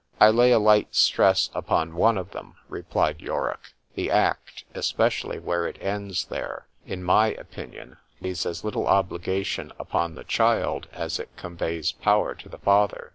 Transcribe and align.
I 0.19 0.31
lay 0.31 0.51
a 0.51 0.57
slight 0.57 0.95
stress 0.95 1.51
upon 1.53 1.93
one 1.93 2.17
of 2.17 2.31
them, 2.31 2.55
replied 2.67 3.21
Yorick——the 3.21 4.09
act, 4.09 4.63
especially 4.73 5.37
where 5.37 5.67
it 5.67 5.77
ends 5.79 6.25
there, 6.25 6.65
in 6.87 7.03
my 7.03 7.27
opinion 7.33 7.97
lays 8.19 8.43
as 8.47 8.63
little 8.63 8.87
obligation 8.87 9.71
upon 9.77 10.15
the 10.15 10.23
child, 10.23 10.87
as 10.91 11.19
it 11.19 11.29
conveys 11.37 11.91
power 11.91 12.33
to 12.33 12.49
the 12.49 12.57
father. 12.57 13.09